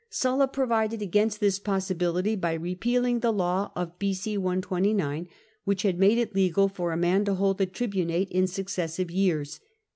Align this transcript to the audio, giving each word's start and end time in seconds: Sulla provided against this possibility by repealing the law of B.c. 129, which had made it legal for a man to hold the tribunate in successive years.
Sulla 0.09 0.47
provided 0.47 0.99
against 1.03 1.39
this 1.39 1.59
possibility 1.59 2.35
by 2.35 2.53
repealing 2.53 3.19
the 3.19 3.29
law 3.31 3.71
of 3.75 3.99
B.c. 3.99 4.35
129, 4.35 5.27
which 5.63 5.83
had 5.83 5.99
made 5.99 6.17
it 6.17 6.33
legal 6.33 6.67
for 6.67 6.91
a 6.91 6.97
man 6.97 7.23
to 7.25 7.35
hold 7.35 7.59
the 7.59 7.67
tribunate 7.67 8.31
in 8.31 8.47
successive 8.47 9.11
years. 9.11 9.59